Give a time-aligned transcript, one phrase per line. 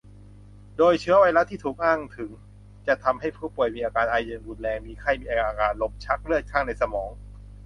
[0.77, 2.31] โดยเชื้อไวรัสที่ถูกอ้างถึง
[2.87, 7.09] จะทำให้ผู้ป่วยมีอาการไออย่างรุนแรง มีไข้ มีอาการลมชัก เลือดคั่งในสมอง